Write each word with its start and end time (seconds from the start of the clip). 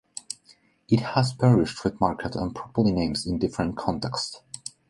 It 0.89 1.01
has 1.01 1.33
various 1.33 1.75
trademarked 1.75 2.35
and 2.35 2.55
proprietary 2.55 2.91
names 2.95 3.27
in 3.27 3.37
different 3.37 3.77
contexts. 3.77 4.41